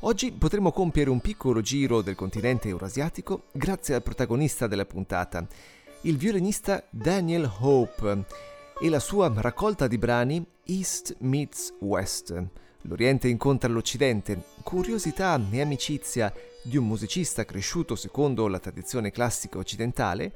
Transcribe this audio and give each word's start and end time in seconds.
Oggi 0.00 0.30
potremo 0.30 0.72
compiere 0.72 1.08
un 1.08 1.20
piccolo 1.20 1.62
giro 1.62 2.02
del 2.02 2.14
continente 2.14 2.68
eurasiatico 2.68 3.44
grazie 3.50 3.94
al 3.94 4.02
protagonista 4.02 4.66
della 4.66 4.84
puntata, 4.84 5.46
il 6.02 6.18
violinista 6.18 6.84
Daniel 6.90 7.50
Hope 7.60 8.24
e 8.78 8.88
la 8.90 9.00
sua 9.00 9.32
raccolta 9.34 9.86
di 9.86 9.96
brani 9.96 10.46
East 10.64 11.16
Meets 11.20 11.76
West. 11.80 12.44
L'Oriente 12.82 13.28
incontra 13.28 13.70
l'Occidente, 13.70 14.42
curiosità 14.62 15.40
e 15.50 15.62
amicizia 15.62 16.30
di 16.62 16.76
un 16.76 16.86
musicista 16.86 17.46
cresciuto 17.46 17.96
secondo 17.96 18.48
la 18.48 18.58
tradizione 18.58 19.10
classica 19.10 19.56
occidentale 19.56 20.30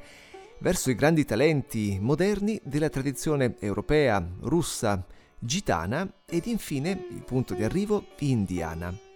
verso 0.60 0.90
i 0.90 0.94
grandi 0.94 1.26
talenti 1.26 1.98
moderni 2.00 2.58
della 2.64 2.88
tradizione 2.88 3.56
europea, 3.60 4.26
russa, 4.40 5.06
gitana 5.38 6.10
ed 6.24 6.46
infine 6.46 7.06
il 7.10 7.22
punto 7.24 7.52
di 7.52 7.62
arrivo 7.62 8.06
indiana. 8.20 9.08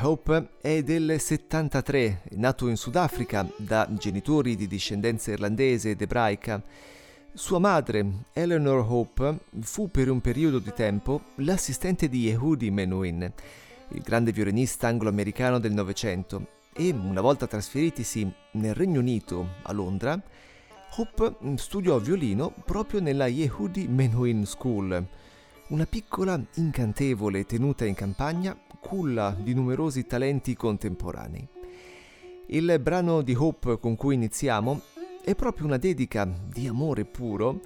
Hope 0.00 0.48
è 0.60 0.82
del 0.82 1.18
73, 1.18 2.22
nato 2.32 2.68
in 2.68 2.76
Sudafrica 2.76 3.48
da 3.56 3.88
genitori 3.92 4.56
di 4.56 4.66
discendenza 4.66 5.30
irlandese 5.30 5.90
ed 5.90 6.02
ebraica. 6.02 6.60
Sua 7.32 7.58
madre, 7.60 8.26
Eleanor 8.32 8.84
Hope, 8.86 9.38
fu 9.60 9.90
per 9.90 10.10
un 10.10 10.20
periodo 10.20 10.58
di 10.58 10.72
tempo 10.74 11.22
l'assistente 11.36 12.08
di 12.08 12.22
Yehudi 12.22 12.70
Menuhin, 12.70 13.32
il 13.88 14.02
grande 14.02 14.32
violinista 14.32 14.88
anglo-americano 14.88 15.58
del 15.58 15.72
Novecento, 15.72 16.48
e 16.72 16.90
una 16.90 17.20
volta 17.20 17.46
trasferitisi 17.46 18.30
nel 18.52 18.74
Regno 18.74 18.98
Unito, 18.98 19.54
a 19.62 19.72
Londra, 19.72 20.20
Hope 20.96 21.36
studiò 21.56 21.98
violino 21.98 22.52
proprio 22.64 23.00
nella 23.00 23.26
Yehudi 23.26 23.86
Menuhin 23.86 24.44
School, 24.44 25.06
una 25.68 25.86
piccola, 25.86 26.38
incantevole 26.56 27.46
tenuta 27.46 27.86
in 27.86 27.94
campagna, 27.94 28.56
culla 28.84 29.34
di 29.38 29.54
numerosi 29.54 30.06
talenti 30.06 30.54
contemporanei. 30.54 31.48
Il 32.48 32.78
brano 32.82 33.22
di 33.22 33.34
Hope 33.34 33.78
con 33.78 33.96
cui 33.96 34.14
iniziamo 34.14 34.82
è 35.24 35.34
proprio 35.34 35.64
una 35.64 35.78
dedica 35.78 36.30
di 36.46 36.66
amore 36.66 37.06
puro, 37.06 37.62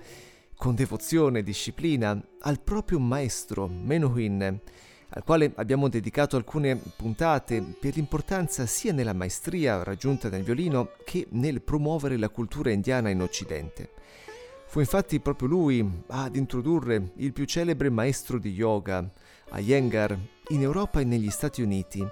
con 0.55 0.77
devozione 0.77 1.41
e 1.41 1.42
disciplina, 1.42 2.20
al 2.42 2.60
proprio 2.60 3.00
maestro 3.00 3.66
Menuhin, 3.66 4.60
al 5.10 5.25
quale 5.25 5.50
abbiamo 5.56 5.88
dedicato 5.88 6.36
alcune 6.36 6.77
puntate 6.77 7.62
per 7.62 7.97
l'importanza 7.97 8.64
sia 8.66 8.92
nella 8.92 9.12
maestria 9.12 9.82
raggiunta 9.82 10.28
nel 10.28 10.44
violino 10.44 10.91
che 11.05 11.27
nel 11.30 11.62
promuovere 11.62 12.16
la 12.16 12.28
cultura 12.28 12.70
indiana 12.70 13.10
in 13.10 13.22
Occidente. 13.22 13.91
Fu 14.66 14.78
infatti 14.78 15.19
proprio 15.19 15.48
lui 15.48 16.03
ad 16.08 16.36
introdurre 16.36 17.10
il 17.16 17.32
più 17.32 17.44
celebre 17.44 17.91
maestro 17.91 18.38
di 18.38 18.50
yoga, 18.50 19.10
Iyengar, 19.54 20.18
in 20.48 20.62
Europa 20.62 21.00
e 21.00 21.04
negli 21.04 21.30
Stati 21.30 21.62
Uniti, 21.62 22.06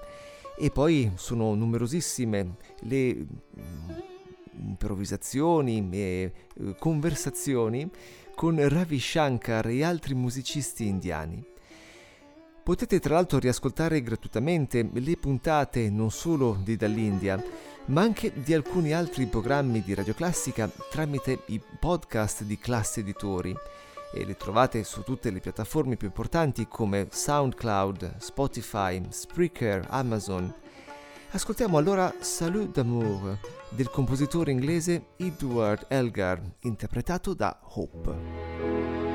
e 0.58 0.70
poi 0.70 1.12
sono 1.16 1.54
numerosissime 1.54 2.56
le 2.80 3.14
mm, 3.14 3.90
improvvisazioni 4.58 5.88
e 5.90 6.32
eh, 6.54 6.74
conversazioni 6.78 7.90
con 8.34 8.66
Ravi 8.68 8.98
Shankar 8.98 9.66
e 9.68 9.84
altri 9.84 10.14
musicisti 10.14 10.86
indiani. 10.86 11.44
Potete 12.62 12.98
tra 12.98 13.14
l'altro 13.14 13.38
riascoltare 13.38 14.02
gratuitamente 14.02 14.88
le 14.92 15.16
puntate 15.16 15.88
non 15.88 16.10
solo 16.10 16.58
di 16.62 16.76
Dall'India, 16.76 17.42
ma 17.86 18.02
anche 18.02 18.32
di 18.34 18.52
alcuni 18.52 18.92
altri 18.92 19.26
programmi 19.26 19.82
di 19.82 19.94
Radio 19.94 20.14
Classica 20.14 20.68
tramite 20.90 21.42
i 21.46 21.60
podcast 21.78 22.42
di 22.42 22.58
Classe 22.58 23.00
Editori 23.00 23.54
e 24.12 24.24
le 24.24 24.36
trovate 24.36 24.84
su 24.84 25.02
tutte 25.02 25.30
le 25.30 25.40
piattaforme 25.40 25.96
più 25.96 26.06
importanti 26.06 26.66
come 26.68 27.08
SoundCloud, 27.10 28.16
Spotify, 28.18 29.02
Spreaker, 29.08 29.86
Amazon. 29.90 30.52
Ascoltiamo 31.30 31.76
allora 31.76 32.14
Salut 32.20 32.72
d'amour 32.72 33.38
del 33.68 33.90
compositore 33.90 34.52
inglese 34.52 35.08
Edward 35.16 35.86
Elgar, 35.88 36.40
interpretato 36.60 37.34
da 37.34 37.58
Hope. 37.62 39.05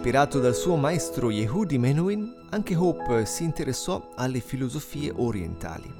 Ispirato 0.00 0.40
dal 0.40 0.54
suo 0.54 0.76
maestro 0.76 1.30
Yehudi 1.30 1.76
Menuhin, 1.76 2.46
anche 2.52 2.74
Hope 2.74 3.26
si 3.26 3.44
interessò 3.44 4.12
alle 4.14 4.40
filosofie 4.40 5.12
orientali. 5.14 5.92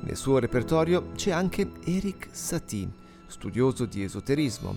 Nel 0.00 0.16
suo 0.16 0.40
repertorio 0.40 1.12
c'è 1.12 1.30
anche 1.30 1.70
Eric 1.84 2.30
Satie, 2.32 2.90
studioso 3.28 3.84
di 3.86 4.02
esoterismo. 4.02 4.76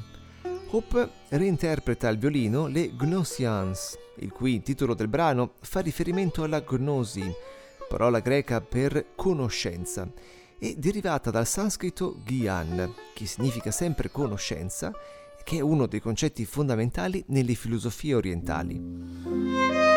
Hope 0.70 1.10
reinterpreta 1.30 2.08
al 2.08 2.20
violino 2.20 2.68
le 2.68 2.96
Gnosians, 2.96 3.98
il 4.18 4.32
cui 4.32 4.62
titolo 4.62 4.94
del 4.94 5.08
brano 5.08 5.54
fa 5.62 5.80
riferimento 5.80 6.44
alla 6.44 6.64
gnosi, 6.64 7.34
parola 7.90 8.20
greca 8.20 8.62
per 8.62 9.16
conoscenza, 9.16 10.08
e 10.60 10.76
derivata 10.78 11.32
dal 11.32 11.48
sanscrito 11.48 12.22
gyan, 12.24 12.94
che 13.16 13.26
significa 13.26 13.72
sempre 13.72 14.12
conoscenza, 14.12 14.94
che 15.44 15.58
è 15.58 15.62
uno 15.62 15.88
dei 15.88 16.00
concetti 16.00 16.46
fondamentali 16.46 17.24
nelle 17.28 17.56
filosofie 17.56 18.16
orientali. 18.16 19.91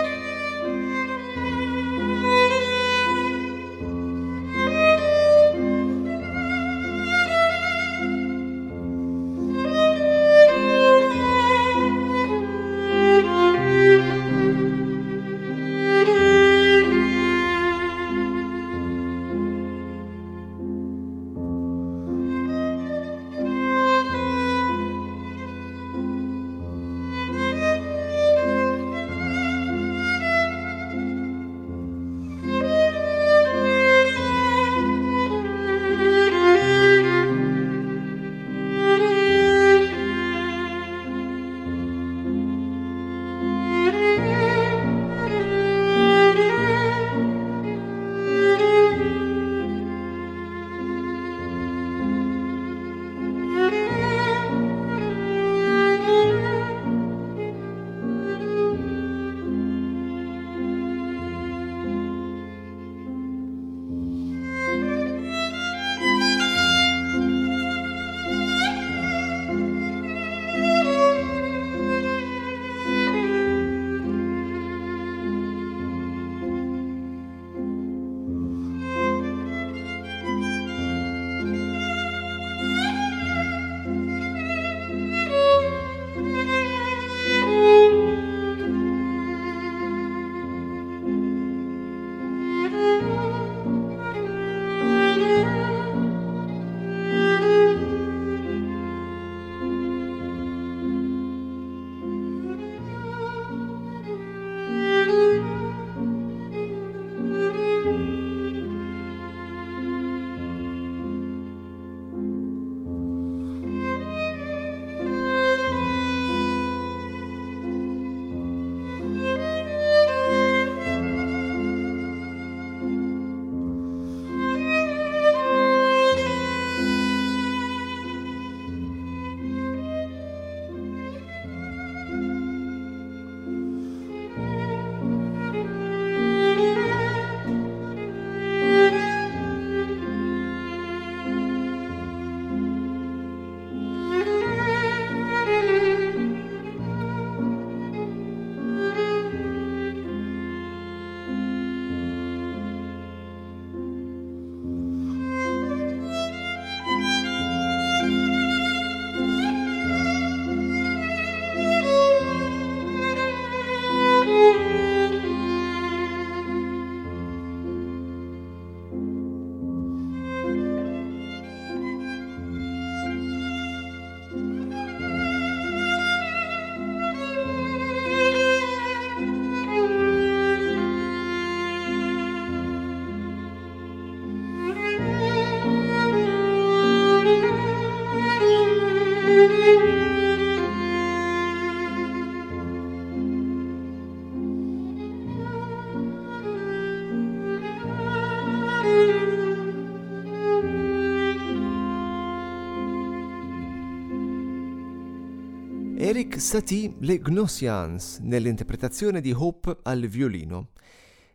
Eric 206.15 206.41
Satie 206.41 206.95
Le 207.01 207.19
Gnosians 207.19 208.21
nell'interpretazione 208.21 209.21
di 209.21 209.33
Hope 209.33 209.79
al 209.83 210.07
violino. 210.07 210.69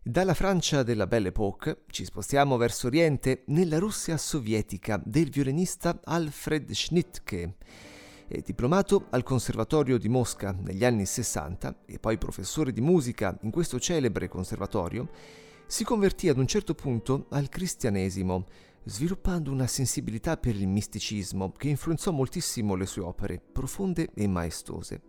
Dalla 0.02 0.34
Francia 0.34 0.84
della 0.84 1.06
Belle 1.06 1.28
Époque 1.28 1.82
ci 1.90 2.06
spostiamo 2.06 2.56
verso 2.56 2.88
Oriente 2.88 3.44
nella 3.48 3.78
Russia 3.78 4.16
sovietica 4.16 4.98
del 5.04 5.32
violinista 5.32 6.00
Alfred 6.02 6.72
Schnittke. 6.72 7.56
Diplomato 8.46 9.08
al 9.10 9.24
Conservatorio 9.24 9.98
di 9.98 10.08
Mosca 10.08 10.56
negli 10.58 10.86
anni 10.86 11.06
60 11.06 11.82
e 11.86 12.00
poi 12.00 12.18
professore 12.18 12.72
di 12.72 12.80
musica 12.80 13.38
in 13.42 13.52
questo 13.52 13.82
celebre 13.82 14.30
conservatorio, 14.30 15.10
si 15.68 15.84
convertì 15.84 16.30
ad 16.30 16.38
un 16.38 16.48
certo 16.48 16.74
punto 16.74 17.26
al 17.32 17.50
cristianesimo, 17.50 18.46
sviluppando 18.90 19.52
una 19.52 19.68
sensibilità 19.68 20.36
per 20.36 20.56
il 20.56 20.68
misticismo 20.68 21.52
che 21.52 21.70
influenzò 21.70 22.12
moltissimo 22.12 22.76
le 22.76 22.88
sue 22.88 23.04
opere, 23.04 23.40
profonde 23.40 24.10
e 24.16 24.28
maestose. 24.28 25.02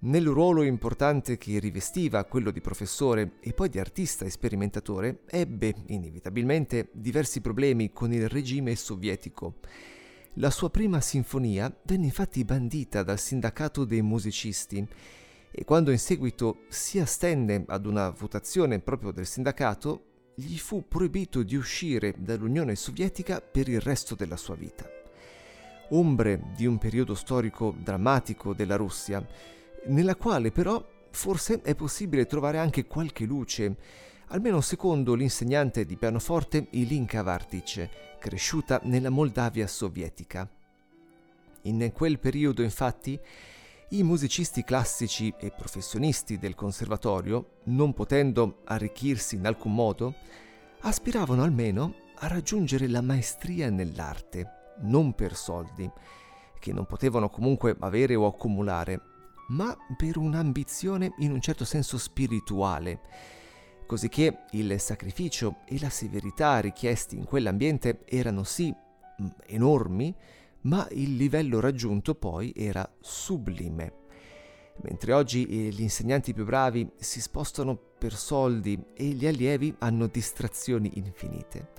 Nel 0.00 0.26
ruolo 0.26 0.62
importante 0.62 1.36
che 1.36 1.58
rivestiva 1.58 2.24
quello 2.24 2.50
di 2.50 2.60
professore 2.60 3.32
e 3.40 3.52
poi 3.52 3.68
di 3.68 3.78
artista 3.78 4.24
e 4.24 4.30
sperimentatore, 4.30 5.20
ebbe 5.26 5.74
inevitabilmente 5.86 6.88
diversi 6.92 7.40
problemi 7.40 7.92
con 7.92 8.12
il 8.12 8.28
regime 8.28 8.74
sovietico. 8.74 9.56
La 10.34 10.50
sua 10.50 10.70
prima 10.70 11.00
sinfonia 11.00 11.74
venne 11.82 12.06
infatti 12.06 12.44
bandita 12.44 13.02
dal 13.02 13.18
sindacato 13.18 13.84
dei 13.84 14.02
musicisti 14.02 14.86
e 15.50 15.64
quando 15.64 15.90
in 15.90 15.98
seguito 15.98 16.60
si 16.68 17.00
astenne 17.00 17.64
ad 17.66 17.84
una 17.84 18.10
votazione 18.10 18.78
proprio 18.78 19.10
del 19.10 19.26
sindacato, 19.26 20.07
gli 20.40 20.56
fu 20.56 20.86
proibito 20.86 21.42
di 21.42 21.56
uscire 21.56 22.14
dall'Unione 22.16 22.76
Sovietica 22.76 23.40
per 23.40 23.68
il 23.68 23.80
resto 23.80 24.14
della 24.14 24.36
sua 24.36 24.54
vita. 24.54 24.88
Ombre 25.90 26.52
di 26.54 26.64
un 26.64 26.78
periodo 26.78 27.16
storico 27.16 27.74
drammatico 27.76 28.54
della 28.54 28.76
Russia, 28.76 29.26
nella 29.86 30.14
quale 30.14 30.52
però 30.52 30.86
forse 31.10 31.60
è 31.62 31.74
possibile 31.74 32.26
trovare 32.26 32.58
anche 32.58 32.86
qualche 32.86 33.24
luce, 33.24 33.76
almeno 34.28 34.60
secondo 34.60 35.14
l'insegnante 35.14 35.84
di 35.84 35.96
pianoforte 35.96 36.68
Ilinka 36.70 37.20
Vartic, 37.22 38.18
cresciuta 38.20 38.80
nella 38.84 39.10
Moldavia 39.10 39.66
sovietica. 39.66 40.48
In 41.62 41.90
quel 41.92 42.20
periodo, 42.20 42.62
infatti, 42.62 43.18
i 43.90 44.02
musicisti 44.02 44.64
classici 44.64 45.32
e 45.38 45.50
professionisti 45.50 46.38
del 46.38 46.54
conservatorio, 46.54 47.60
non 47.64 47.94
potendo 47.94 48.60
arricchirsi 48.64 49.36
in 49.36 49.46
alcun 49.46 49.74
modo, 49.74 50.14
aspiravano 50.80 51.42
almeno 51.42 51.94
a 52.16 52.26
raggiungere 52.26 52.86
la 52.86 53.00
maestria 53.00 53.70
nell'arte, 53.70 54.74
non 54.80 55.14
per 55.14 55.34
soldi, 55.34 55.90
che 56.58 56.72
non 56.74 56.84
potevano 56.84 57.30
comunque 57.30 57.76
avere 57.80 58.14
o 58.14 58.26
accumulare, 58.26 59.00
ma 59.48 59.74
per 59.96 60.18
un'ambizione 60.18 61.14
in 61.18 61.32
un 61.32 61.40
certo 61.40 61.64
senso 61.64 61.96
spirituale, 61.96 63.00
cosicché 63.86 64.44
il 64.50 64.78
sacrificio 64.78 65.60
e 65.64 65.80
la 65.80 65.88
severità 65.88 66.60
richiesti 66.60 67.16
in 67.16 67.24
quell'ambiente 67.24 68.02
erano 68.04 68.42
sì 68.42 68.70
mm, 68.70 69.26
enormi, 69.46 70.14
ma 70.62 70.86
il 70.92 71.16
livello 71.16 71.60
raggiunto 71.60 72.14
poi 72.14 72.52
era 72.56 72.88
sublime. 73.00 74.06
Mentre 74.82 75.12
oggi 75.12 75.46
eh, 75.46 75.70
gli 75.70 75.82
insegnanti 75.82 76.32
più 76.32 76.44
bravi 76.44 76.88
si 76.96 77.20
spostano 77.20 77.76
per 77.76 78.14
soldi 78.14 78.78
e 78.94 79.04
gli 79.06 79.26
allievi 79.26 79.74
hanno 79.78 80.06
distrazioni 80.06 80.92
infinite. 80.94 81.72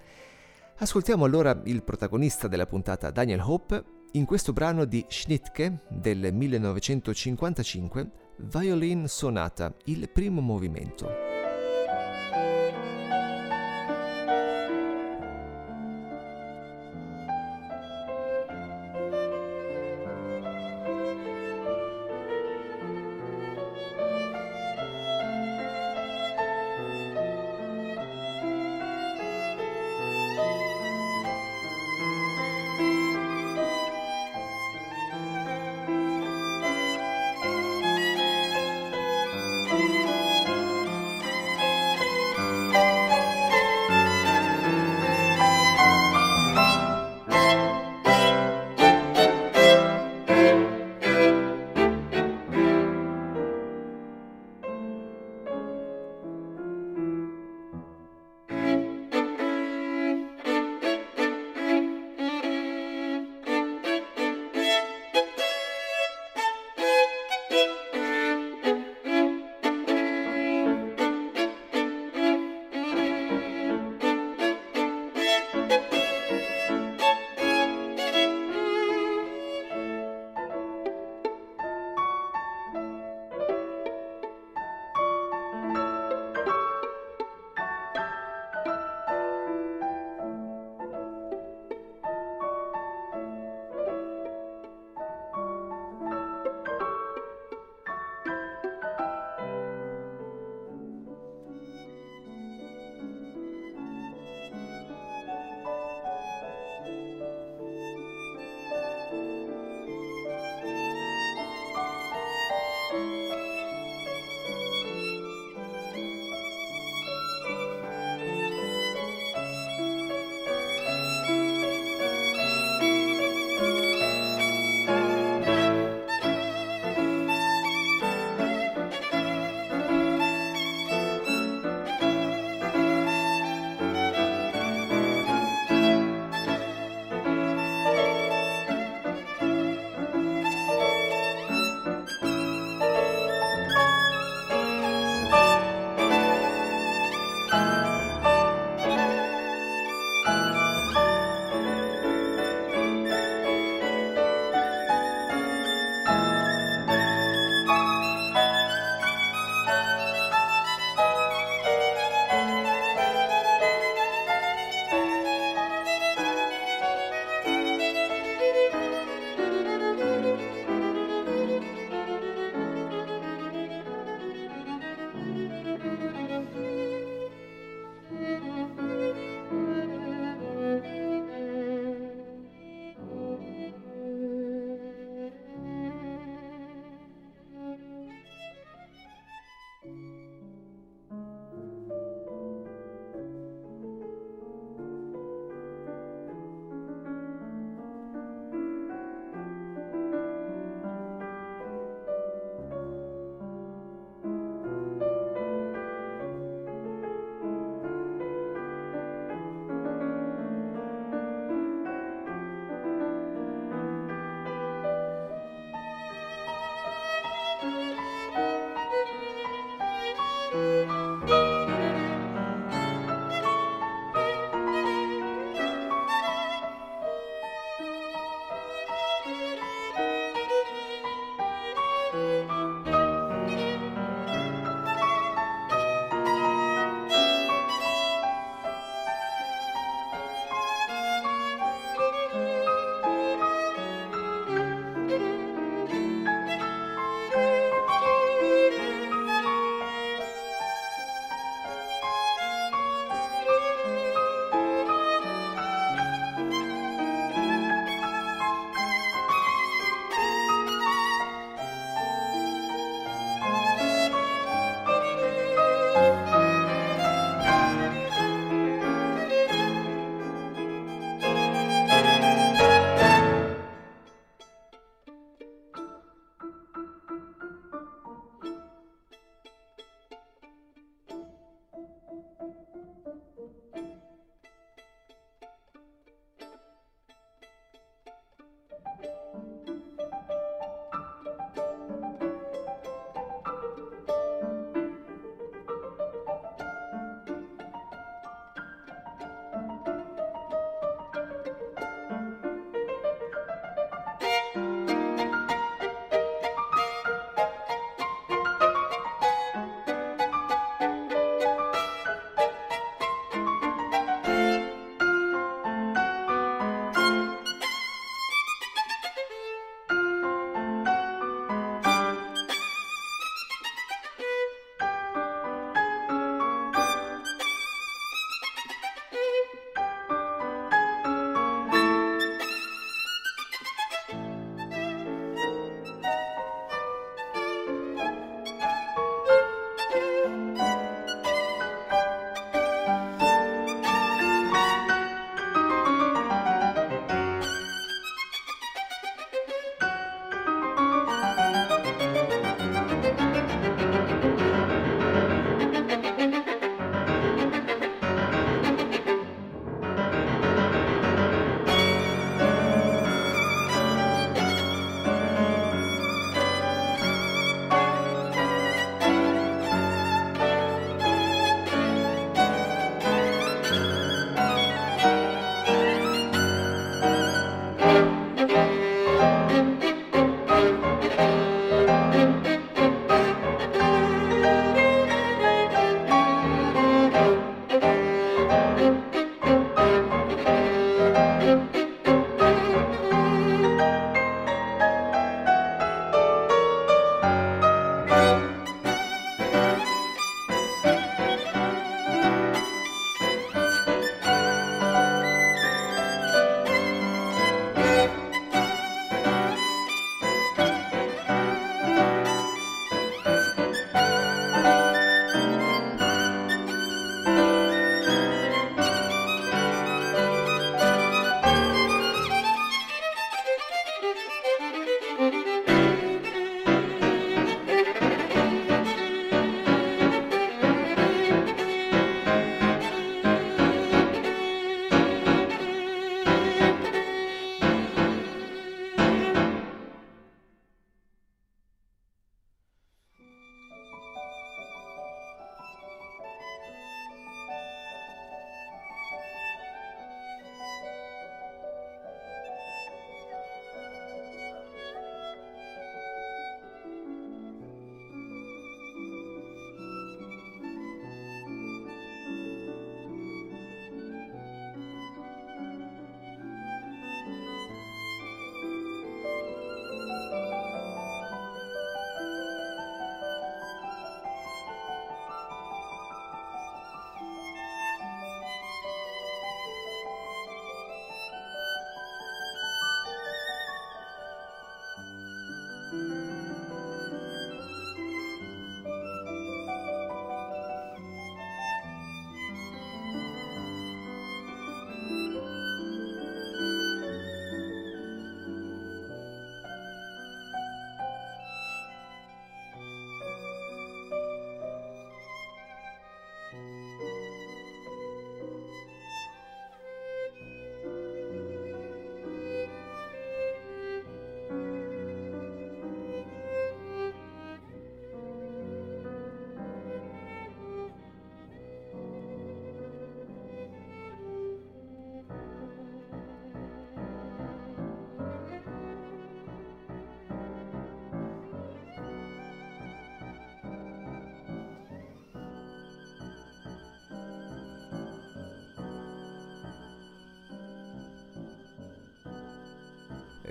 Ascoltiamo 0.78 1.26
allora 1.26 1.62
il 1.66 1.84
protagonista 1.84 2.48
della 2.48 2.66
puntata, 2.66 3.12
Daniel 3.12 3.42
Hope, 3.42 3.84
in 4.14 4.26
questo 4.26 4.54
brano 4.54 4.86
di 4.86 5.06
Schnittke 5.08 5.82
del 5.90 6.34
1955, 6.34 8.12
Violin 8.38 9.08
Sonata, 9.08 9.76
il 9.86 10.10
primo 10.10 10.42
movimento. 10.42 11.29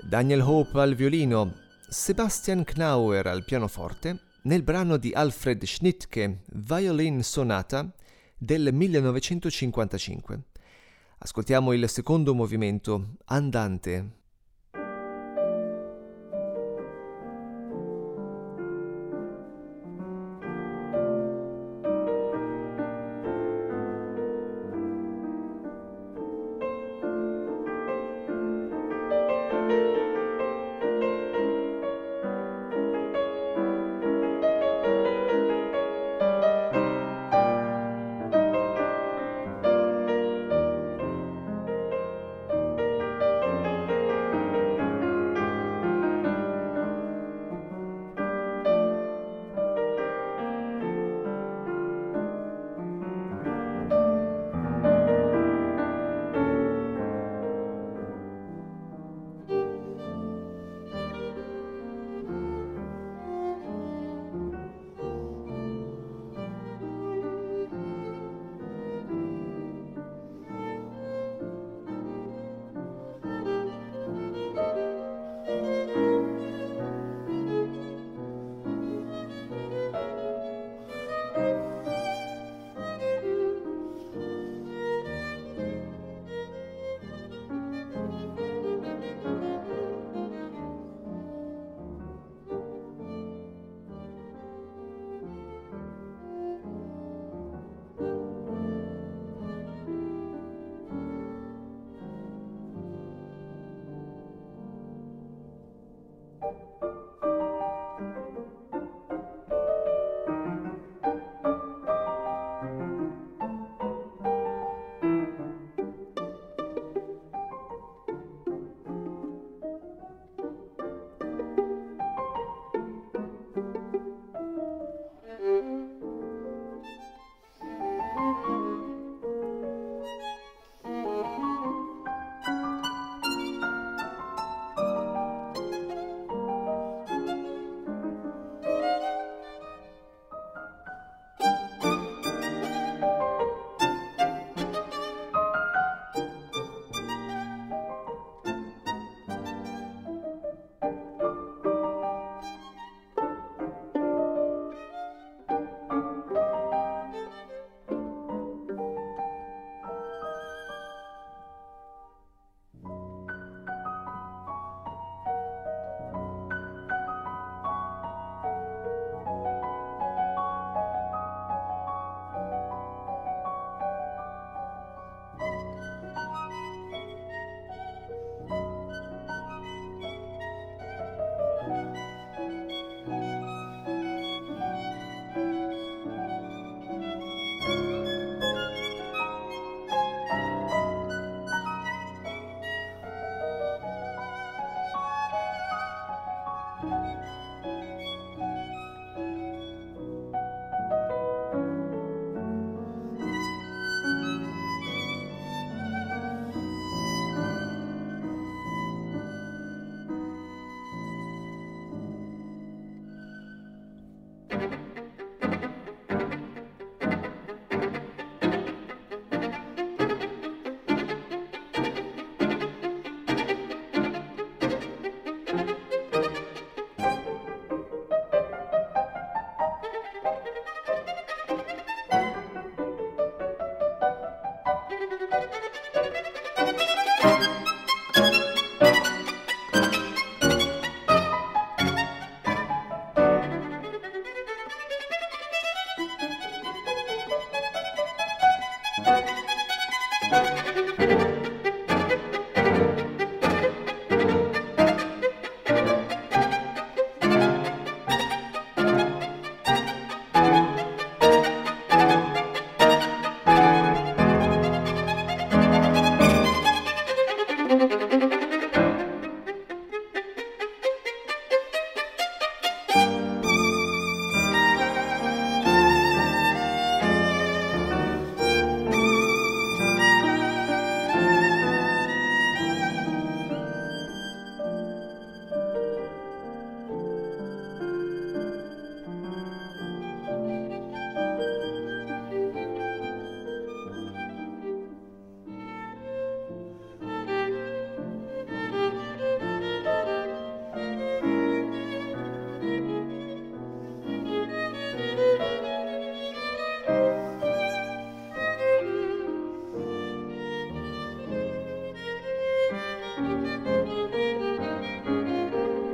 Daniel 0.09 0.41
Hope 0.41 0.79
al 0.79 0.95
violino, 0.95 1.53
Sebastian 1.87 2.63
Knauer 2.63 3.27
al 3.27 3.45
pianoforte, 3.45 4.21
nel 4.45 4.63
brano 4.63 4.97
di 4.97 5.11
Alfred 5.13 5.63
Schnittke 5.63 6.39
Violin 6.47 7.21
Sonata 7.21 7.87
del 8.35 8.73
1955. 8.73 10.41
Ascoltiamo 11.19 11.73
il 11.73 11.87
secondo 11.87 12.33
movimento, 12.33 13.17
Andante. 13.25 14.18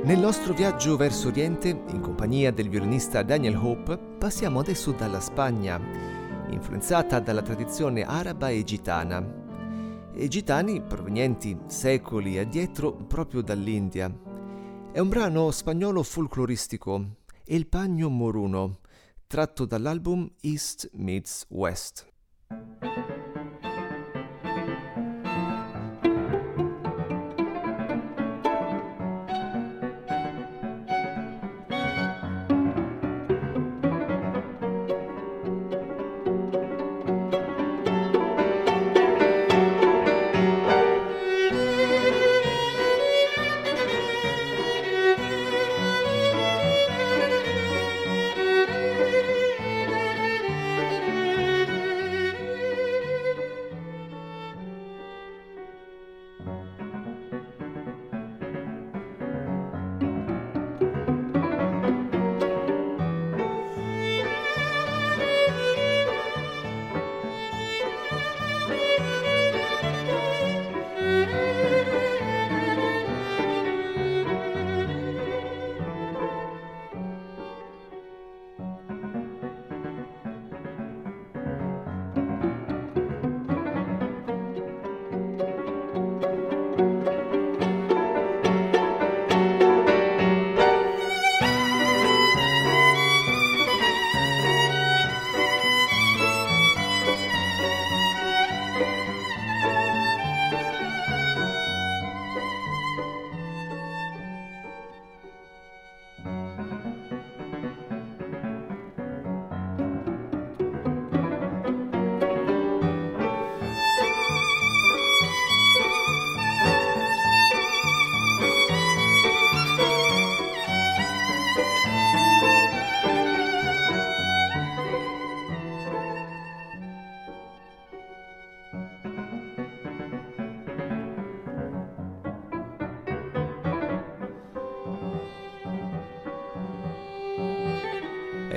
Nel 0.06 0.20
nostro 0.20 0.54
viaggio 0.54 0.96
verso 0.96 1.26
Oriente, 1.26 1.68
in 1.70 2.00
compagnia 2.00 2.52
del 2.52 2.68
violinista 2.68 3.24
Daniel 3.24 3.56
Hope, 3.56 3.98
passiamo 3.98 4.60
adesso 4.60 4.92
dalla 4.92 5.18
Spagna, 5.18 5.80
influenzata 6.48 7.18
dalla 7.18 7.42
tradizione 7.42 8.04
araba 8.04 8.50
e 8.50 8.62
gitana, 8.62 10.12
e 10.14 10.28
gitani 10.28 10.80
provenienti 10.80 11.58
secoli 11.66 12.38
addietro 12.38 12.94
proprio 12.94 13.42
dall'India. 13.42 14.08
È 14.92 15.00
un 15.00 15.08
brano 15.08 15.50
spagnolo 15.50 16.04
folcloristico, 16.04 17.16
Il 17.46 17.66
Pagno 17.66 18.08
Moruno, 18.08 18.78
tratto 19.26 19.64
dall'album 19.64 20.30
East 20.40 20.88
Meets 20.92 21.46
West. 21.48 22.06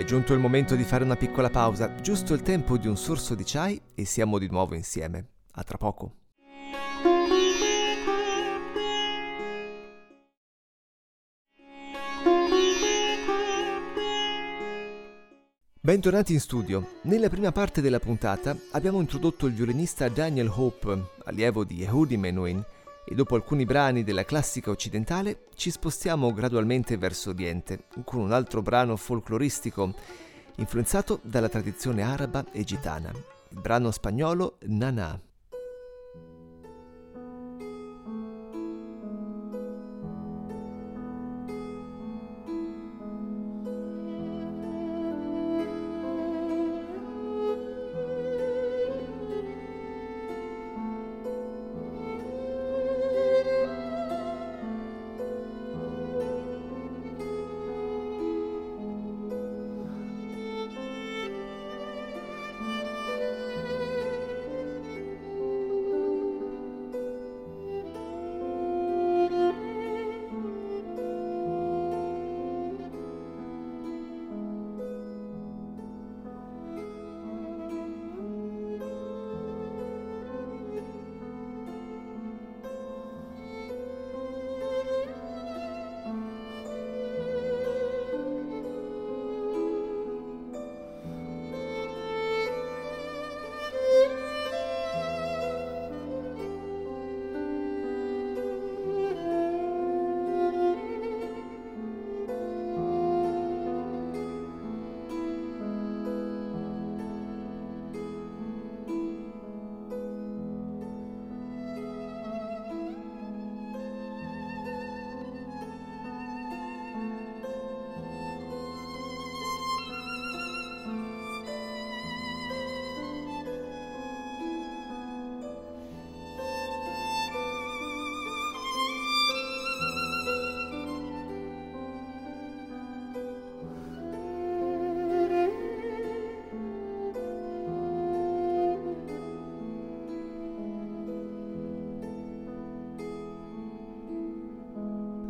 Giunto 0.10 0.34
il 0.34 0.40
momento 0.40 0.76
di 0.76 0.84
fare 0.84 1.04
una 1.04 1.16
piccola 1.16 1.52
pausa, 1.52 1.94
giusto 2.02 2.34
il 2.34 2.42
tempo 2.42 2.80
di 2.80 2.88
un 2.88 2.98
sorso 2.98 3.36
di 3.36 3.44
chai 3.46 3.80
e 3.94 4.06
siamo 4.06 4.40
di 4.40 4.50
nuovo 4.50 4.74
insieme. 4.74 5.28
A 5.52 5.64
tra 5.64 5.78
poco. 5.78 6.14
Bentornati 15.80 16.34
in 16.34 16.40
studio. 16.40 16.94
Nella 17.04 17.30
prima 17.30 17.52
parte 17.52 17.80
della 17.80 18.00
puntata 18.00 18.58
abbiamo 18.72 19.00
introdotto 19.02 19.46
il 19.46 19.54
violinista 19.54 20.10
Daniel 20.10 20.52
Hope, 20.52 21.04
allievo 21.26 21.64
di 21.64 21.76
Yehudi 21.76 22.18
Menuhin, 22.18 22.66
e 23.12 23.16
dopo 23.16 23.34
alcuni 23.34 23.66
brani 23.66 24.04
della 24.04 24.24
classica 24.24 24.70
occidentale 24.70 25.46
ci 25.56 25.72
spostiamo 25.72 26.32
gradualmente 26.32 26.96
verso 26.96 27.32
Oriente 27.32 27.86
con 28.06 28.22
un 28.22 28.32
altro 28.32 28.62
brano 28.62 28.96
folcloristico 28.96 29.96
influenzato 30.58 31.20
dalla 31.24 31.50
tradizione 31.50 32.04
araba 32.04 32.46
e 32.52 32.64
gitana, 32.64 33.10
il 33.10 33.60
brano 33.60 33.90
spagnolo 33.90 34.58
Nana. 34.68 35.29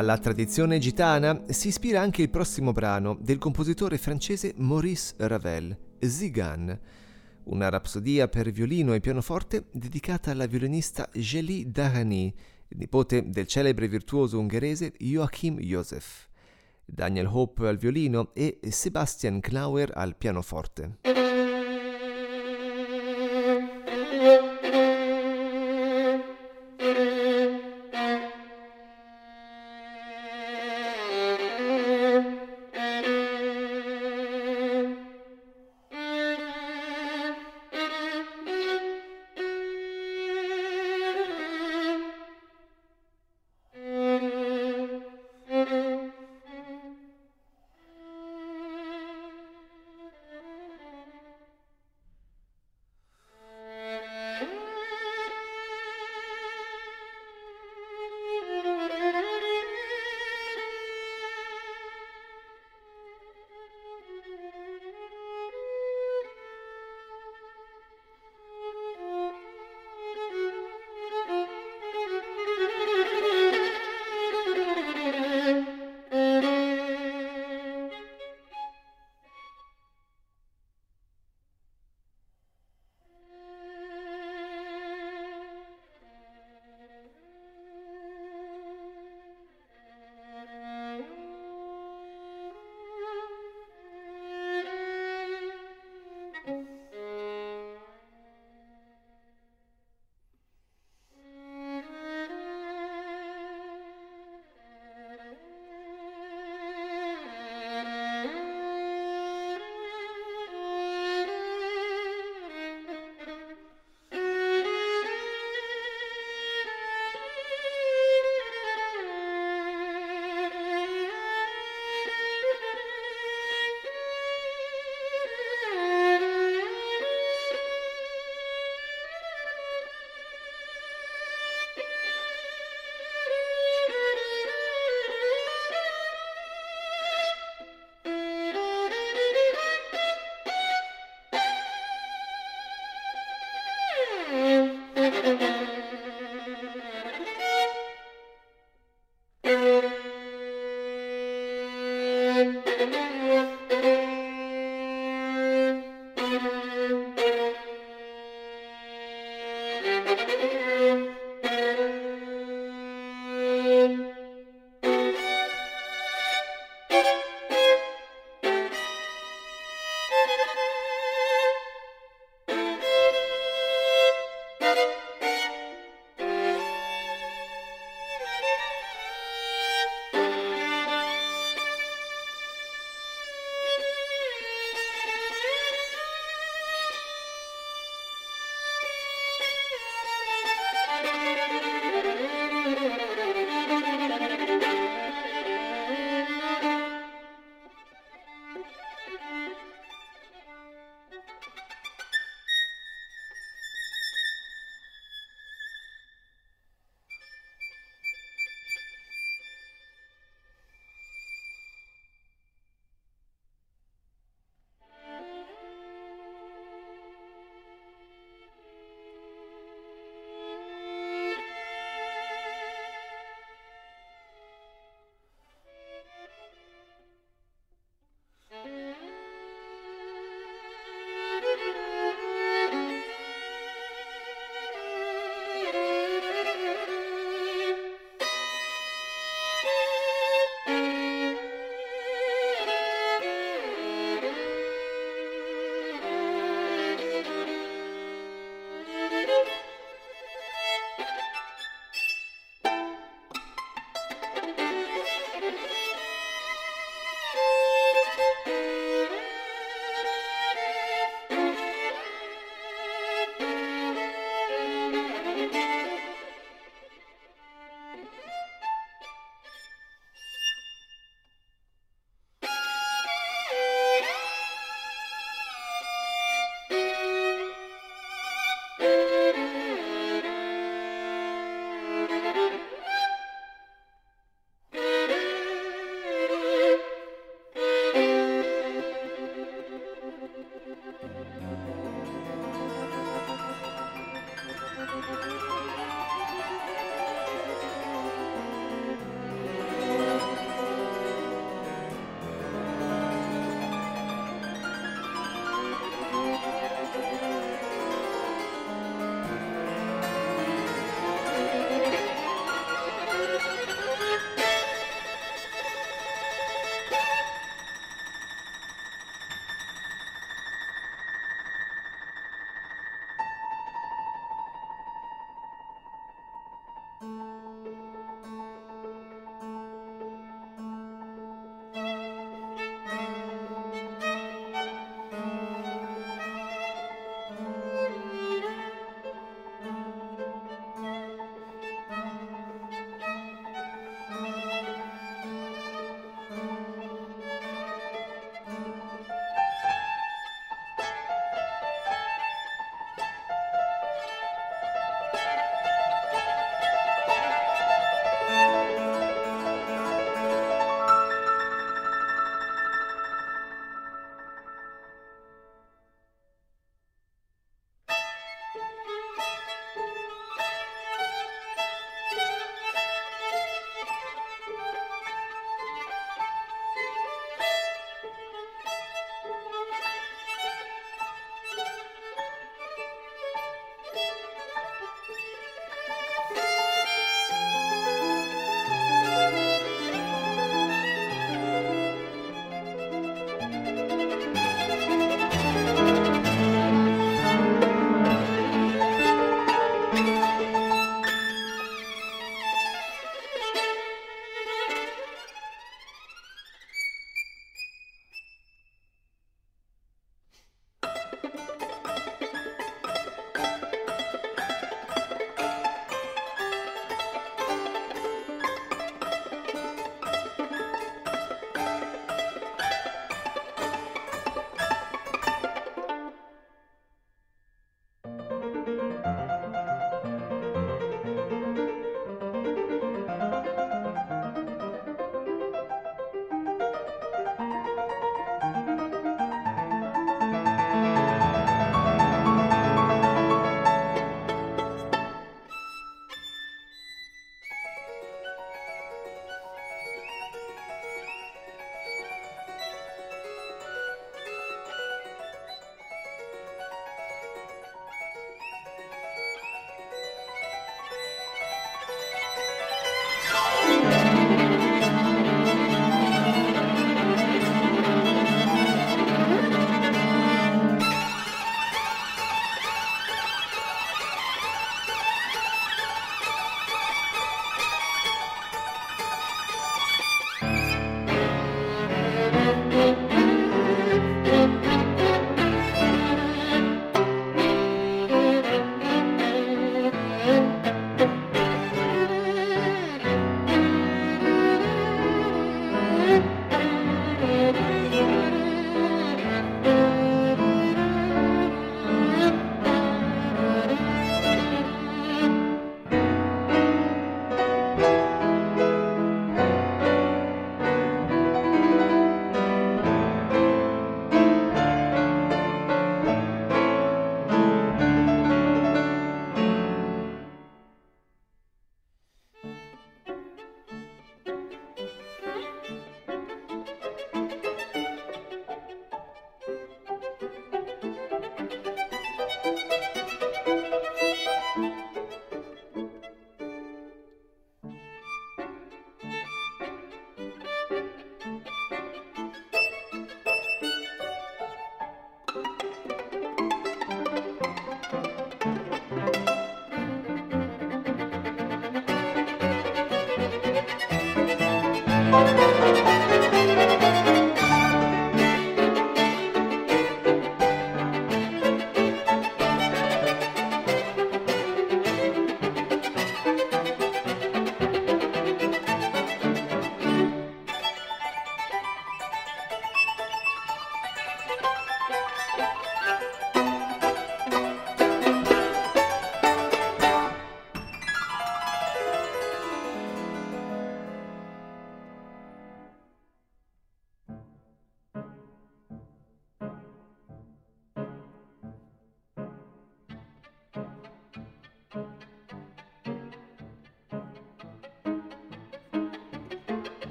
Alla 0.00 0.16
tradizione 0.16 0.78
gitana 0.78 1.44
si 1.48 1.68
ispira 1.68 2.00
anche 2.00 2.22
il 2.22 2.30
prossimo 2.30 2.72
brano 2.72 3.18
del 3.20 3.36
compositore 3.36 3.98
francese 3.98 4.54
Maurice 4.56 5.12
Ravel, 5.18 5.76
Zigan, 5.98 6.80
una 7.44 7.68
rapsodia 7.68 8.26
per 8.26 8.50
violino 8.50 8.94
e 8.94 9.00
pianoforte 9.00 9.66
dedicata 9.70 10.30
alla 10.30 10.46
violinista 10.46 11.06
Gélie 11.12 11.70
Darani 11.70 12.34
nipote 12.68 13.28
del 13.28 13.46
celebre 13.46 13.88
virtuoso 13.88 14.38
ungherese 14.38 14.94
Joachim 14.96 15.58
Josef, 15.58 16.28
Daniel 16.82 17.28
Hope 17.30 17.68
al 17.68 17.76
violino 17.76 18.30
e 18.32 18.58
Sebastian 18.70 19.38
Klauer 19.40 19.90
al 19.94 20.16
pianoforte. 20.16 20.96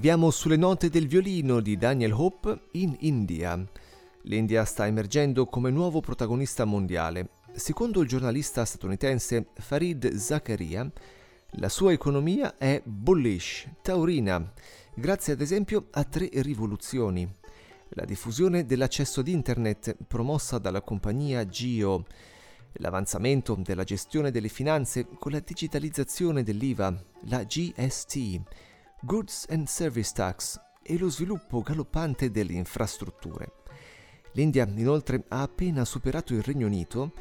Arriviamo 0.00 0.30
sulle 0.30 0.56
note 0.56 0.88
del 0.88 1.06
violino 1.06 1.60
di 1.60 1.76
Daniel 1.76 2.14
Hope 2.14 2.68
in 2.72 2.96
India. 3.00 3.62
L'India 4.22 4.64
sta 4.64 4.86
emergendo 4.86 5.44
come 5.44 5.68
nuovo 5.68 6.00
protagonista 6.00 6.64
mondiale. 6.64 7.28
Secondo 7.52 8.00
il 8.00 8.08
giornalista 8.08 8.64
statunitense 8.64 9.48
Farid 9.52 10.14
Zakaria, 10.14 10.90
la 11.56 11.68
sua 11.68 11.92
economia 11.92 12.56
è 12.56 12.80
bullish, 12.82 13.68
taurina, 13.82 14.50
grazie 14.94 15.34
ad 15.34 15.42
esempio 15.42 15.88
a 15.90 16.02
tre 16.04 16.30
rivoluzioni. 16.32 17.30
La 17.90 18.06
diffusione 18.06 18.64
dell'accesso 18.64 19.20
ad 19.20 19.28
Internet 19.28 19.98
promossa 20.08 20.56
dalla 20.56 20.80
compagnia 20.80 21.46
Geo, 21.46 22.06
l'avanzamento 22.72 23.54
della 23.54 23.84
gestione 23.84 24.30
delle 24.30 24.48
finanze 24.48 25.06
con 25.18 25.32
la 25.32 25.40
digitalizzazione 25.40 26.42
dell'IVA, 26.42 26.90
la 27.26 27.44
GST, 27.44 28.40
Goods 29.02 29.46
and 29.48 29.66
Service 29.66 30.12
Tax 30.12 30.60
e 30.82 30.98
lo 30.98 31.08
sviluppo 31.08 31.62
galoppante 31.62 32.30
delle 32.30 32.52
infrastrutture. 32.52 33.52
L'India 34.32 34.68
inoltre 34.76 35.24
ha 35.28 35.40
appena 35.40 35.86
superato 35.86 36.34
il 36.34 36.42
Regno 36.42 36.66
Unito, 36.66 37.12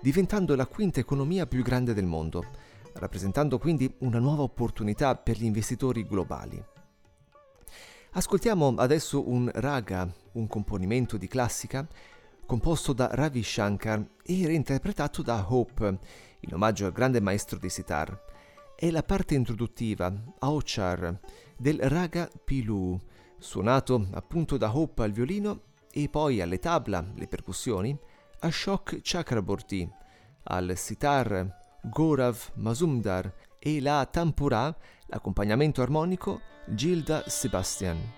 diventando 0.00 0.56
la 0.56 0.66
quinta 0.66 0.98
economia 0.98 1.46
più 1.46 1.62
grande 1.62 1.94
del 1.94 2.06
mondo, 2.06 2.44
rappresentando 2.94 3.56
quindi 3.58 3.88
una 3.98 4.18
nuova 4.18 4.42
opportunità 4.42 5.14
per 5.14 5.36
gli 5.36 5.44
investitori 5.44 6.04
globali. 6.04 6.60
Ascoltiamo 8.10 8.74
adesso 8.76 9.28
un 9.28 9.48
raga, 9.54 10.12
un 10.32 10.48
componimento 10.48 11.16
di 11.16 11.28
classica, 11.28 11.86
composto 12.46 12.92
da 12.92 13.10
Ravi 13.12 13.44
Shankar 13.44 14.04
e 14.24 14.44
reinterpretato 14.44 15.22
da 15.22 15.46
Hope, 15.48 15.98
in 16.40 16.52
omaggio 16.52 16.86
al 16.86 16.92
grande 16.92 17.20
maestro 17.20 17.60
di 17.60 17.68
sitar. 17.68 18.26
È 18.80 18.88
la 18.92 19.02
parte 19.02 19.34
introduttiva, 19.34 20.08
Auchar, 20.38 21.18
del 21.56 21.80
raga 21.80 22.30
Pilu, 22.44 22.96
suonato 23.36 24.06
appunto 24.12 24.56
da 24.56 24.72
Hope 24.72 25.02
al 25.02 25.10
violino 25.10 25.62
e 25.90 26.08
poi 26.08 26.40
alle 26.40 26.60
tabla, 26.60 27.04
le 27.16 27.26
percussioni, 27.26 27.98
Ashok 28.38 29.00
Chakraborty, 29.02 29.90
al 30.44 30.74
sitar 30.76 31.80
Gorav 31.90 32.52
Mazumdar 32.54 33.34
e 33.58 33.80
la 33.80 34.06
tampura, 34.08 34.72
l'accompagnamento 35.06 35.82
armonico 35.82 36.40
Gilda 36.68 37.24
Sebastian. 37.26 38.17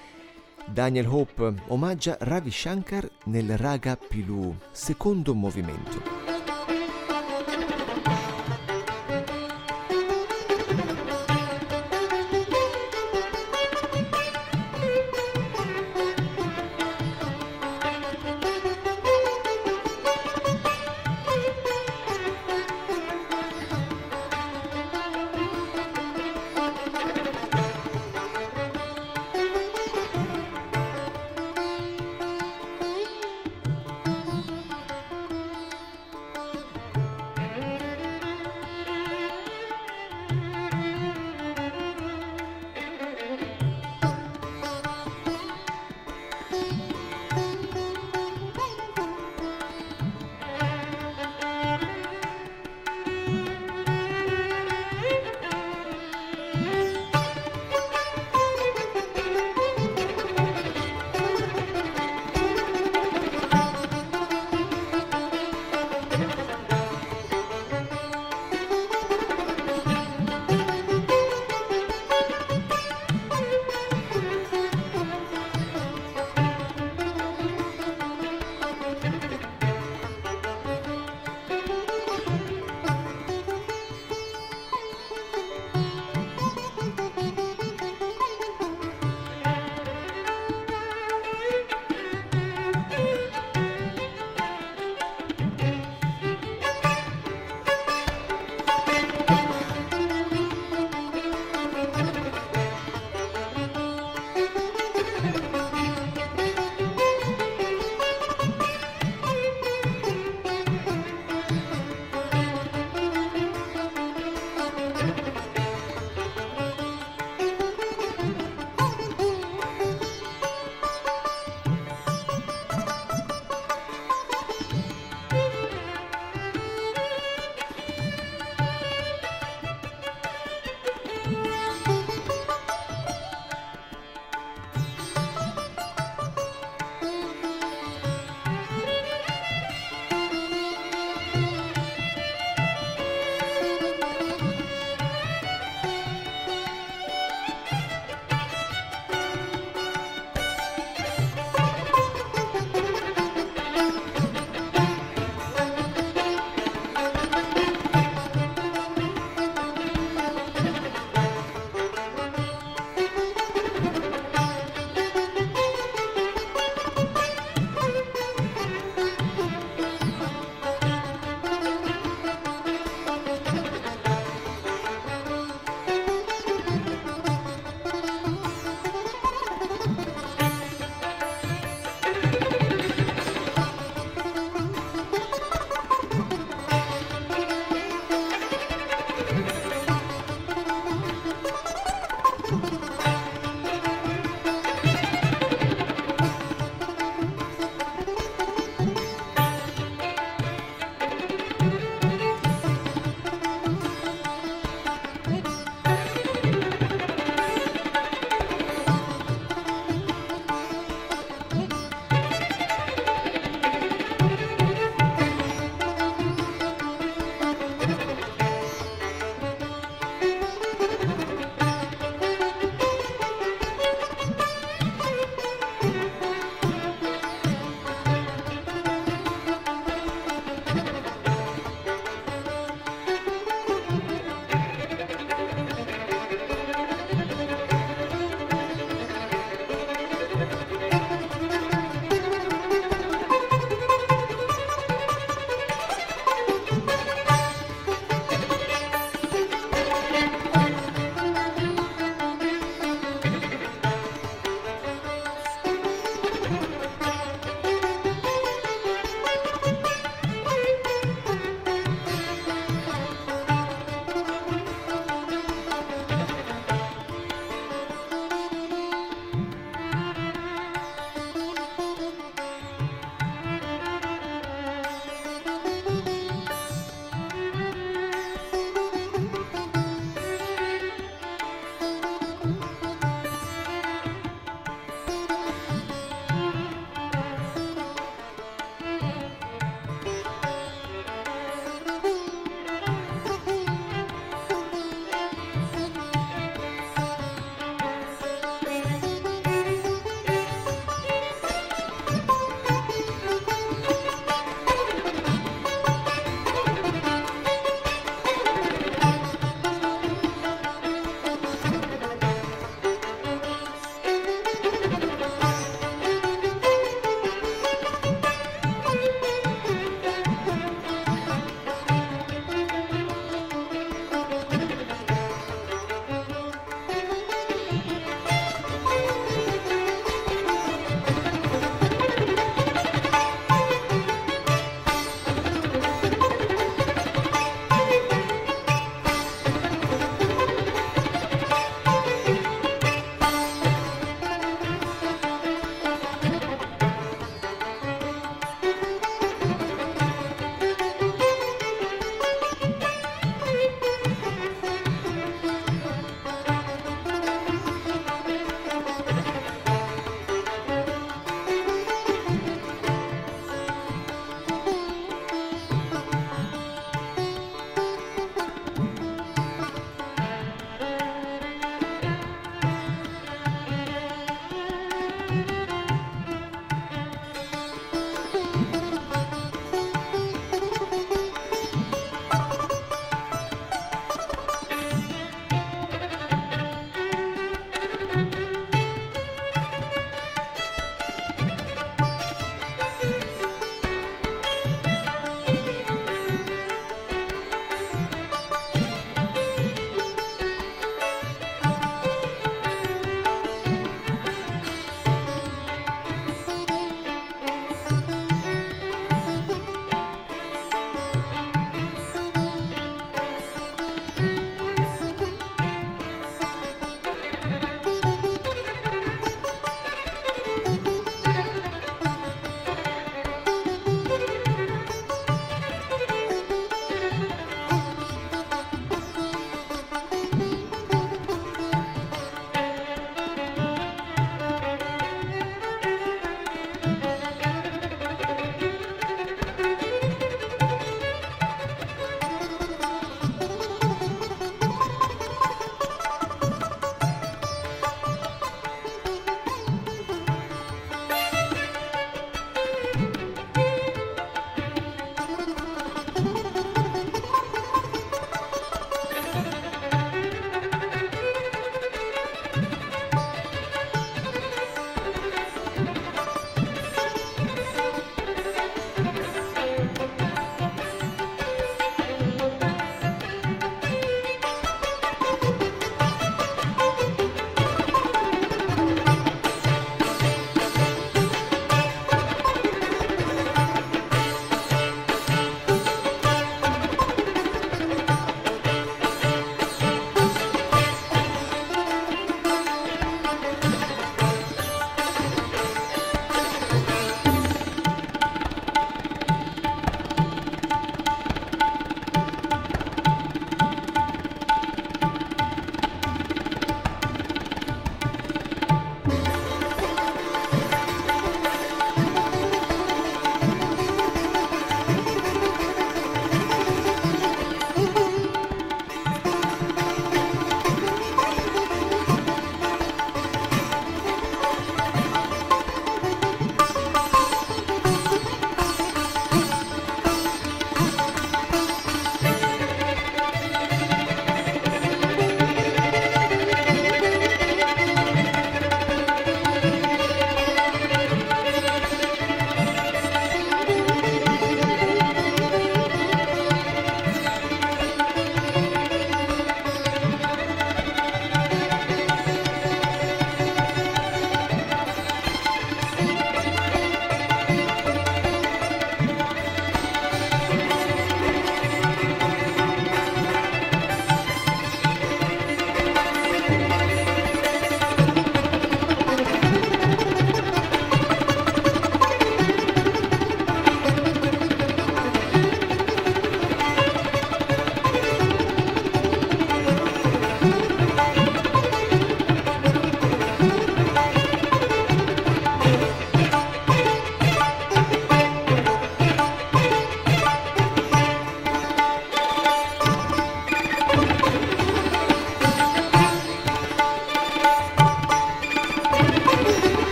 Daniel 0.67 1.07
Hope 1.07 1.53
omaggia 1.67 2.17
Ravi 2.19 2.51
Shankar 2.51 3.09
nel 3.25 3.57
Raga 3.57 3.95
Pilu, 3.95 4.55
secondo 4.71 5.33
movimento. 5.33 6.30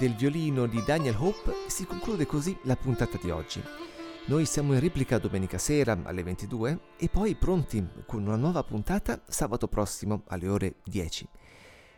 del 0.00 0.14
violino 0.14 0.64
di 0.64 0.82
Daniel 0.82 1.14
Hope 1.18 1.54
si 1.66 1.84
conclude 1.84 2.24
così 2.24 2.56
la 2.62 2.74
puntata 2.74 3.18
di 3.20 3.28
oggi. 3.28 3.62
Noi 4.28 4.46
siamo 4.46 4.72
in 4.72 4.80
replica 4.80 5.18
domenica 5.18 5.58
sera 5.58 5.98
alle 6.04 6.22
22 6.22 6.78
e 6.96 7.10
poi 7.10 7.34
pronti 7.34 7.86
con 8.06 8.22
una 8.26 8.36
nuova 8.36 8.64
puntata 8.64 9.20
sabato 9.28 9.68
prossimo 9.68 10.22
alle 10.28 10.48
ore 10.48 10.76
10. 10.84 11.28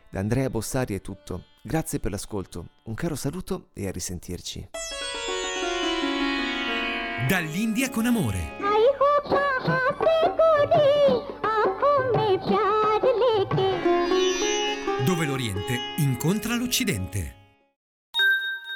Da 0.09 0.19
Andrea 0.19 0.49
Bossari 0.49 0.95
è 0.95 0.99
tutto, 0.99 1.45
grazie 1.63 2.01
per 2.01 2.11
l'ascolto, 2.11 2.71
un 2.83 2.93
caro 2.93 3.15
saluto 3.15 3.69
e 3.71 3.87
a 3.87 3.91
risentirci. 3.91 4.71
Dall'India 7.29 7.89
con 7.89 8.05
amore. 8.05 8.59
Dove 15.05 15.25
l'Oriente 15.25 15.77
incontra 15.99 16.55
l'Occidente. 16.55 17.42